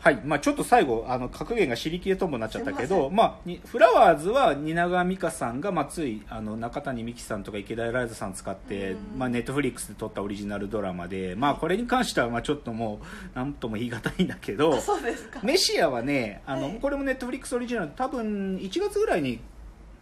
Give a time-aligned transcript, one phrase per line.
[0.00, 15.40] はい、まあ、ちょっと最後あの格言が尻切れともなっちゃったけど、まあ、にフラワーズは蜷川美香さんが、まあ、ついあの中谷美紀さんとか池田エライザさん使って、まあ、ネットフリックスで撮ったオリジナルドラマで、まあ、これに関してはまあちょっともう何とも言い難いんだけどあ そうですか。
[15.42, 16.78] メシアはねあの、はい。
[16.80, 19.40] これもネットフリックスオリジナル多分1月ぐらいに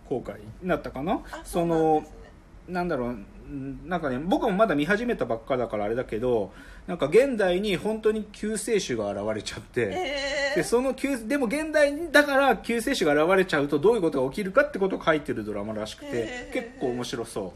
[0.08, 1.20] 公開になったかな？
[1.32, 2.15] あそのう
[2.68, 3.10] なんだろう
[3.48, 6.52] んなんかね僕もまだ見始めたばっかだからあれだけど
[6.86, 16.54] なんか現代に本当に救世主が現れちゃって、えでその救でも現代にだから救世主が現れちゃうとどういうことが起きるかってことを書いてるドラマらしくてへー。
[16.54, 17.52] 結構面白そ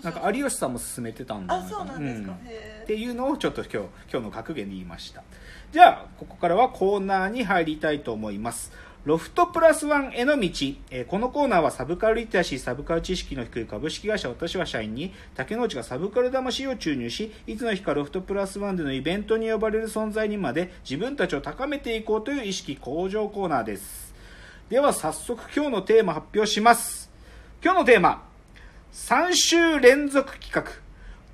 [0.00, 0.04] う。
[0.04, 2.46] なんか有吉さんも勧めてたんだあそうなんですか、うん。
[2.46, 3.76] へっていうのをちょっと今日
[4.12, 5.22] 今日の格言で言いました。
[5.70, 8.72] じゃあここからはコーナーに入りたいと思います
[9.04, 10.48] ロフトプラスワンへの道、
[10.90, 24.14] えーこのコーナーはサブカルリテラシーサブカル知識の低い株式会社私は社員に竹之内がサブカル魂を注入しいつの日かロフトプラスワンでのイベントに呼ばれる存在にまで自分たちを高めていこうという意識向上コーナーです。
[24.68, 27.08] では早速今日のテーマ発表します。
[27.62, 28.24] 今日のテーマ
[28.92, 30.64] 3週連続企画。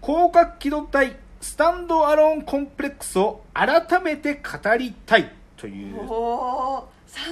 [0.07, 5.97] 広角機動隊スタンドアローンコンプレックスを改めて語りたいという。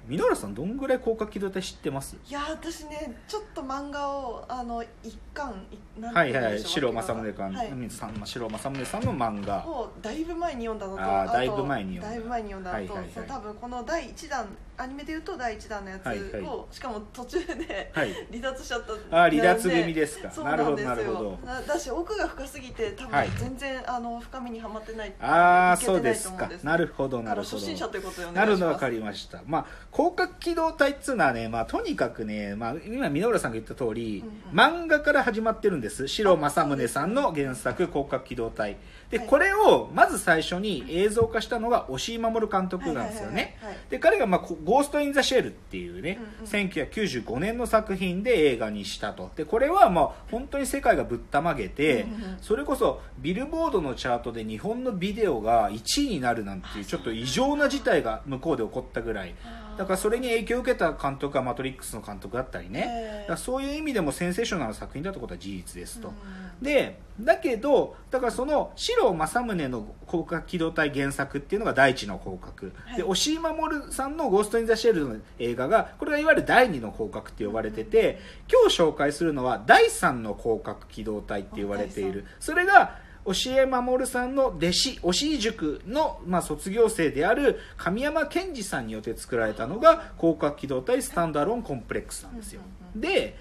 [0.08, 2.16] 箕浦さんどんぐらい広角機動隊知ってます？
[2.28, 5.66] いや私ねちょっと漫画をあの一巻
[6.12, 7.64] はいはい、白正宗さん、は。
[7.64, 9.64] いさ白正宗さんの漫画。
[9.64, 12.10] もうだいぶ前に読んだのととあーだいぶ前に読んだ。
[12.10, 13.12] だいぶ前に読んだのと、はいはいはい。
[13.16, 14.46] そう多分この第一弾
[14.78, 16.76] アニメでいうと第一弾のやつを、はいはい。
[16.76, 18.14] しかも途中ではい。
[18.30, 20.30] 離脱しちゃったあー離脱組ですか。
[20.30, 23.30] そうなるほどだし奥が深すぎて多はい。
[23.30, 26.50] 分全然、あの深みにはまってないああ、そうですか。
[26.64, 27.58] なるほど、だなるほど。
[27.58, 29.42] 初心者ということでおなるほど、願いしますわかりました。
[29.46, 29.66] まあ、
[29.96, 36.08] 広角機動隊っつうのはね、まあ、とにかくね、まあ、今、箕浦さんが言った通り、うんうん漫画から始まってるんです。
[36.08, 38.78] 白正宗さんの原作、広角機動隊。
[39.10, 43.58] で、はいこれを、まず最初に映像化したのが、押井守監督なんですよね。
[43.90, 49.32] で、彼が、まあ、こゴースト・イン・ザ・シェルっていうね、うんうん1995年の作品で映画にしたと。
[49.36, 59.36] で、これは、まあ、本当に世界がぶったまげて、うんうんそれこそ、ビルボードのチャートで日本のビデオが1位になるなんていう、ちょっと異常な事態が向こうで起こったぐらい。
[59.78, 63.26] だからそれに影響を受けた監督がマトリックスの監督だったりね。
[63.28, 66.10] だそういう意味でもセンセーショナルな作品だってことは事実ですと。
[66.10, 72.74] うんで、だけど、だからその、白正宗の広角機動隊原作っていうのが第一の広角。
[72.86, 78.20] はいで、押井守さんのゴースト・イン・ザ・シェルの映画が、これがいわゆる第二の広角って呼ばれてて、
[78.52, 82.26] 今日紹介するのは第三の広角機動隊って言われている。
[82.40, 92.62] それが、押江守さんの弟子、押井塾の、まあ、卒業生である神山健二さんによって作られたのが、広角機動隊スタンダーロンコンプレックスなんですよ。
[92.96, 93.36] うんで、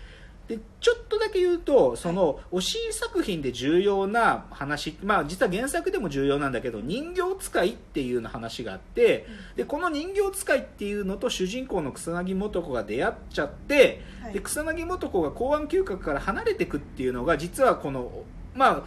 [0.49, 9.27] でちょっとだけ言うとその推し作品で重要な話、まあ、実は原作でも重要なんだけど人形使いっていうような話があって
[9.57, 14.35] でこの人形使いっていうのと主人公の草薙素子が出会っちゃってはい。
[14.35, 18.83] で草薙素子が公安休暇から離れていくっていうのが実はこのまあ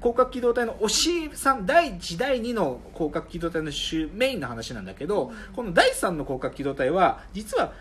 [0.00, 7.72] 広角機動隊の推しさん第1第2の広角機動隊の主メインの話なんだけど、この第3の広角機動隊は実は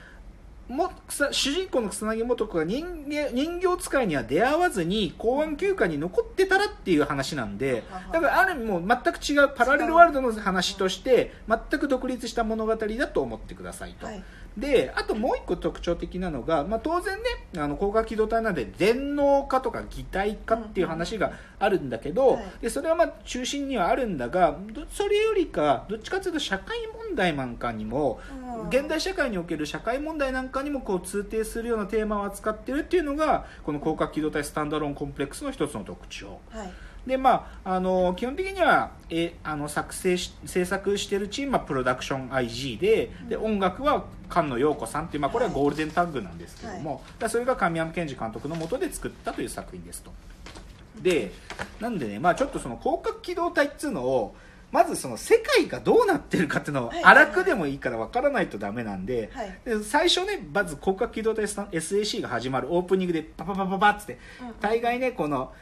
[0.67, 7.57] も草主人公の草薙素子が人間人形使いには出会わずに公安休暇に残ってたらっていう話なん。
[7.57, 14.23] でだからある意味もう全く違うパラレルワールドの話として全く独立した物語だと思ってくださいと、はい
[14.57, 17.23] であともう一個特徴的なのが、まあ、当然ね
[17.57, 22.45] あの高架機動隊なんで電脳化とか擬態化っていう話があるんだけど、はい。
[22.63, 26.75] でそれはまあ中心にはあるんだがどそれよりかどっちかというと社会
[27.07, 28.19] 問題なんかにも
[28.59, 28.69] うん。
[28.69, 36.39] 現代社会における社会問題なんかにもこう通底するようなテーマを扱ってるっていうのがこの広角機動隊スタンダーローンコンプレックスの一つの特徴。
[36.49, 36.71] はい。
[37.07, 50.11] でまああの基本的にはえあの作成し制作してるチームはプロダクション IG でで音楽は菅野陽子さんっていう、まあ、これはゴールデンタッグなんですけども、だからそれが神山健二監督のもとで作ったという作品ですと。
[51.01, 51.31] で
[51.79, 54.35] なんでね、まあ、ちょっとその広角機動隊っていうのを
[54.71, 57.03] まずその世界がどうなってるかっていうのをはい。
[57.03, 59.59] 荒くでもいいから分からないとダメなんで,、はい。
[59.63, 64.53] で最初ねまず広角機動隊 SAC が始まるオープニングでパパパパパッつってうん。
[64.59, 65.53] 大概ねこの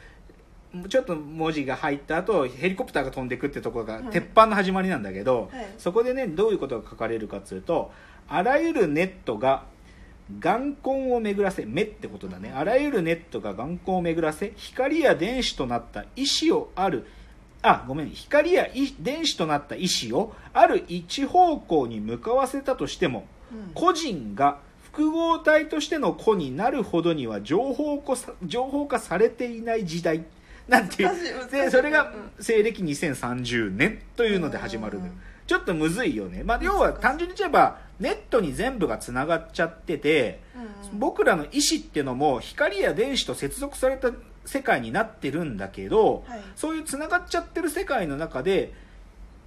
[0.88, 5.66] ちょっと文字が入った後ヘリコプターが飛んでくってところがうん鉄板の始まりなんだけど、はい。
[5.78, 7.92] そこでねどういうことが書かれるかというと
[8.28, 9.64] あらゆるネットが
[10.40, 12.52] 眼根を巡らせ目ってことだね。
[12.54, 17.06] あらゆるネットが眼根を巡らせ光や電子となった意志をある
[17.62, 23.72] あごめん光やい電子となった意志をある一方向に向かわせたとしてもうん。
[23.74, 30.24] 個人が複合体としての個になるほどには情報化されていない時代
[30.68, 31.50] なんていう。
[31.50, 35.12] でそれがう西暦2030年というので始まるのよ。
[35.12, 35.20] うん。
[35.46, 40.40] ちょっとむずいよね、まあ、要は単純に言えばネットに全部がつながっちゃってて
[40.92, 40.98] うん。
[40.98, 44.10] 僕らの意思ってのも光や電子と接続された
[44.44, 46.40] 世界になってるんだけど、はい。
[46.56, 48.72] そういうつながっちゃってる世界の中で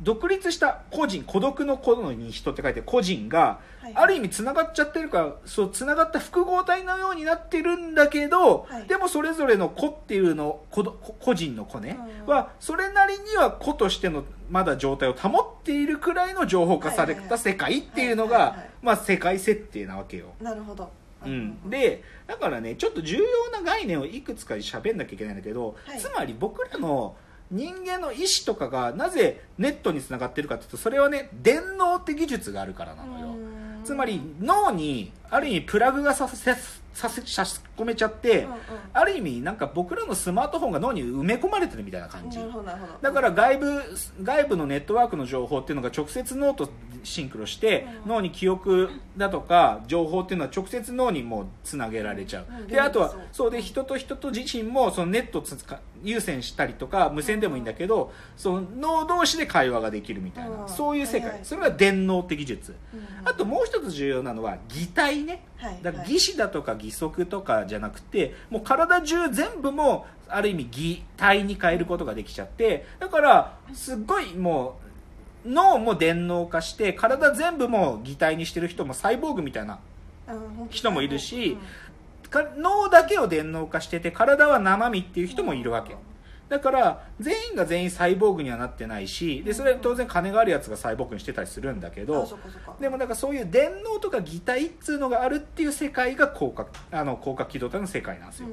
[0.02, 3.94] 独立した個人孤独の孤のに人って書いて個人が、はい。
[3.96, 8.88] ある意味つながっちゃってるからそうつながった複合体のようになってるんだけど、はい。
[8.88, 11.98] でもそれぞれの個っていうの個ど個個人の個ね、
[12.28, 12.34] うん。
[12.34, 20.28] はそれなりには個としてのまだ状態を保っているくらいの情報化された世界っていうのがまあ世界設定なわけよ。
[20.42, 20.90] なるほど。
[21.26, 26.00] うん、でだからねちょっと重要な概念をいくつか喋んなきゃいけないんだけど、はい。
[26.00, 27.16] つまり僕らの
[27.52, 33.28] 人間の意思とかがなぜネットにつながってるかっていうとそれはね電脳って技術があるからなのよ。
[33.28, 33.32] う
[33.82, 33.84] ん。
[33.84, 36.56] つまり脳にある意味プラグがさせ
[36.94, 38.58] させ差し込めちゃって、うんうん。
[38.94, 42.40] ある意味なんか僕らのスマートフォンが脳に埋め込まれてるみたいな感じ。
[43.02, 43.84] だから外部
[44.24, 46.70] 外部のネットワークの情報っていうのが直接脳と
[47.04, 48.10] シンクロして、うん。
[48.10, 52.68] 脳に記憶だとか情報っていうのは直接脳にもうつなげられちゃう、うん。
[52.68, 53.52] であとはそう。
[53.52, 60.70] で人と人と自身もそのネットつか有線したりとか無線でもいいんだけど、その脳同士で会話ができるみたいな、うん。
[60.70, 63.28] そういう世界、はいはいそれが電脳的術、うん。
[63.28, 65.46] あともう一つ重要なのは擬態ね。
[65.58, 74.80] はいだからはい義肢だとか義足とかじゃなくてもう体中全部もある意味擬態に変えることができちゃってだからすっごいも
[75.46, 79.80] う脳も電脳化して体全部も擬態にしてる人もサイボーグみたいな
[80.70, 81.58] 人もいるし
[82.58, 85.96] 脳だけを電脳化してて体は生身っていう人もいるわけ
[86.50, 92.28] だから全員が全員サイボーグにはなってないしでそれは当然金があるやつがサイボーグにしてたりするんだけど
[92.80, 98.52] でもなんかそういう電脳とか擬態っつうのがあるっていう世界が広角あの広角機動隊の世界なんですよ、う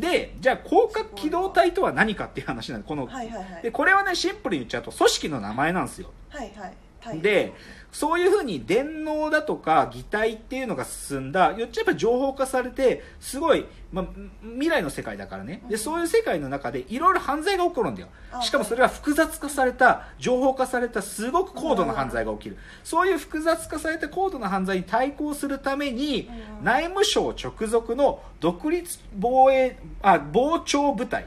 [0.00, 3.62] でじゃあ広角機動隊とは何かっていう話なんでこの、んはいはいはい。
[3.62, 6.10] でこれはねシンプルに言っちゃうと組織の名前なんですよ。
[6.28, 6.74] はいはい。
[7.00, 7.52] はいで
[7.92, 11.52] そういうふうに電脳だとか擬態っていうのが進んだ。
[11.52, 14.06] よっちゃやっぱ情報化されてすごい、まあ、
[14.42, 15.62] 未来の世界だからね。
[15.68, 15.78] でうん。
[15.78, 18.08] そういう世界の中でいろいろ犯罪が起こるんだよ。
[18.32, 22.58] あしかもそれは複雑化された情報化されたすごく高度な犯罪が起きる。
[22.84, 26.64] そういう複雑化された高度な犯罪に対抗するためにうん。
[26.64, 31.26] 内務省直属の独立防衛あ防潮部隊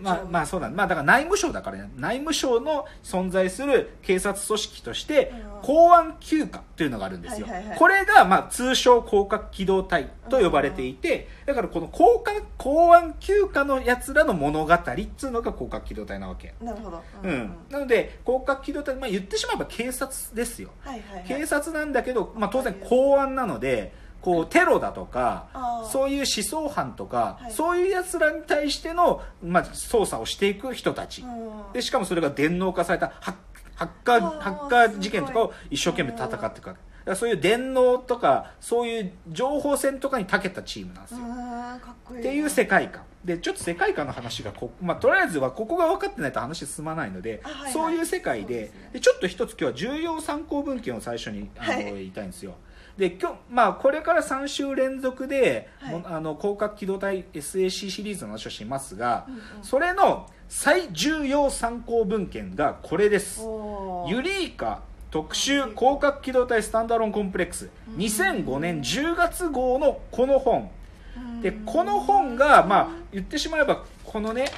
[0.00, 7.46] まあ、まあそうだ、まあだから内務省だからね、内務省の存在する警察組織としてうん、公安休暇というのがあるんですよ。
[7.46, 7.78] はいはいはい。
[7.78, 14.78] これが、まあ通称広角機動隊と呼ばれていて、だからこの公安公安休暇の奴らの物語っ
[15.16, 16.54] つうのが広角機動隊なわけ。
[16.60, 17.02] なるほど。
[17.22, 17.56] うん。
[17.70, 20.70] なので、広角機動隊、まあ言ってしまえば警察ですよ。
[20.80, 21.28] はいはいはい。
[21.28, 25.46] 警察なんだけど、まあ当然公安なので、こうテロだとか
[25.90, 27.52] そういう思想犯とか、はい。
[27.52, 31.72] そういうやつらに対しての、まあ、捜査をしていく人たち、うん。
[31.72, 33.34] でしかもそれが電脳化されたハッ
[33.74, 41.20] ハッカーハッカー事件とかを一生懸命戦っていくわけそういう電脳とかそういう情報戦とかに長けたチームなんですよ、
[42.12, 42.20] いい。
[42.20, 43.04] っていう世界観。
[43.24, 47.72] でちょっと世界観の話がこ、まあ、とりあえずはここが分かってないと話進まないので、あはいはい。
[47.72, 48.90] そういう世界でですね。
[48.94, 51.84] でちょっと一つ今日は重要参考文献を最初にあの、はい。
[51.84, 52.54] 言いたいんですよ
[53.00, 55.94] で今日、まあ、これから3週連続で、はい。
[55.94, 59.40] もあの広角機動隊 SAC シリーズの話をしますが、うんうん。
[59.62, 63.40] それの最重要参考文献がこれです。
[64.06, 67.70] ユリーカ特集広角機動隊スタンダーロンコンプレックス。
[67.88, 67.94] うん。
[67.96, 70.70] 2005年10月号のこの本。
[71.40, 71.64] でうん。
[71.64, 74.52] この本がまあ言ってしまえばこのね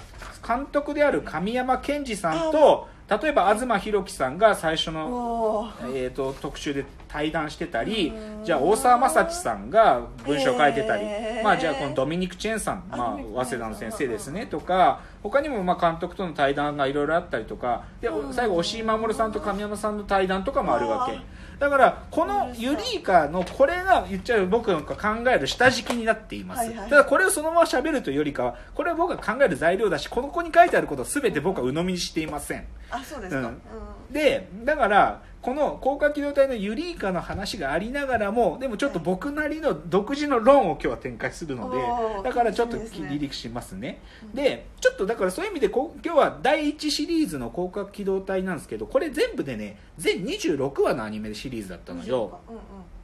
[0.44, 2.88] 監督である神山健二さんと
[3.20, 8.45] 例えば東博樹さんが最初のえー、と特集で対談してたりうん。
[8.45, 11.45] じゃあ大沢雅知さんが文章を書いてたり、へー。
[11.45, 13.04] まあ、じゃあこのドミニク・チェンさん、あま
[13.40, 18.33] あ、早稲田の先生ですねうんとか他にもまあ監督との対談がいろいろあったりとかでうん。
[18.33, 21.21] 最後押井守さんと神山さんの対談とかもあるわけ。
[21.59, 26.90] だからこのユリーカのこれが言っちゃう僕が考える下敷きになっています、はいはい。
[26.90, 32.66] ただこれをそのまま喋るというよりかはこれは僕が考える材料だしこの子に書いてあることを全て僕は鵜呑みにしていません。
[32.90, 33.47] あそうですか、うん。
[33.47, 34.12] うん。
[34.12, 41.78] でだからこの高架機動隊のユリーカの話がありながらもでもちょっと僕なりの独自の論を今日は展開するので
[42.22, 44.00] だからちょっと離陸しますね。
[44.22, 44.34] うん。
[44.34, 52.38] でちょっとだからそういう意味で今日は第1シリーズの広角機動隊なんですけどこれ全部でね全26話のアニメシリーズだったのよ。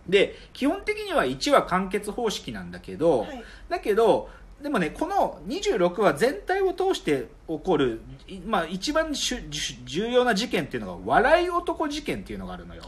[0.09, 3.45] で基本的には1話完結方式なんだけど、はい。
[3.68, 4.30] だけど
[4.62, 12.83] でもねこの26話全体を通して起こる、いまあ、一番重要な事件っていうのが笑い男事件っていうのがあるのよ。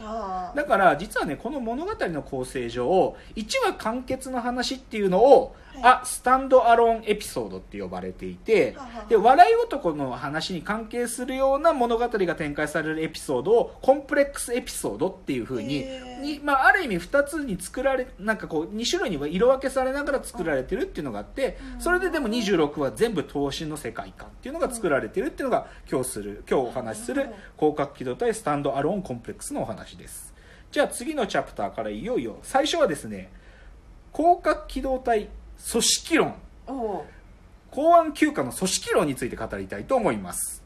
[0.55, 8.75] だから実はねこの物語の構成上1話完結の話っていうのを、はいあスタンドアローンエピソードって呼ばれていて
[9.09, 15.85] で笑い男の話に関係するような物語が展開されるエピソードをコンプレックスエピソードっていうふうに
[16.21, 21.81] に、まあ、ある意味2つに作られなんかこう2種類には色分けされながら作られてるっていうのがあってうん。
[21.81, 30.33] それででも26話全部投資の世界観っていうのが作られてるっていうのが今日する今日お話しする広角機動隊スタンドアローンコンプレックスのお話です。
[30.71, 33.29] じゃあ次のチャプターからいよいよ最初はですね
[34.15, 35.40] 広角機動隊組
[35.81, 36.35] 織論。
[37.71, 40.60] 公安休暇の組織論について語りたいと思います